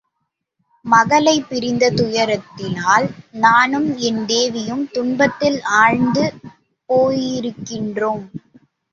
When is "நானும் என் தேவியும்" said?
3.31-4.89